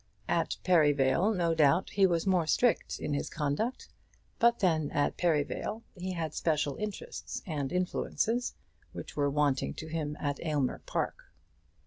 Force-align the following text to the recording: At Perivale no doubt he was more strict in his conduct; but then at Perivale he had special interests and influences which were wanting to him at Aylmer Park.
At 0.27 0.57
Perivale 0.63 1.31
no 1.31 1.53
doubt 1.53 1.91
he 1.91 2.07
was 2.07 2.25
more 2.25 2.47
strict 2.47 2.97
in 2.99 3.13
his 3.13 3.29
conduct; 3.29 3.87
but 4.39 4.57
then 4.57 4.89
at 4.89 5.15
Perivale 5.15 5.83
he 5.95 6.13
had 6.13 6.33
special 6.33 6.75
interests 6.77 7.43
and 7.45 7.71
influences 7.71 8.55
which 8.93 9.15
were 9.15 9.29
wanting 9.29 9.75
to 9.75 9.85
him 9.85 10.17
at 10.19 10.43
Aylmer 10.43 10.81
Park. 10.87 11.29